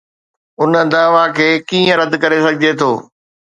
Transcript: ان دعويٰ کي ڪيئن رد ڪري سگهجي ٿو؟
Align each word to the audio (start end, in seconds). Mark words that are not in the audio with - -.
ان 0.61 0.71
دعويٰ 0.93 1.25
کي 1.37 1.49
ڪيئن 1.69 1.87
رد 1.99 2.13
ڪري 2.23 2.39
سگهجي 2.45 2.71
ٿو؟ 2.79 2.91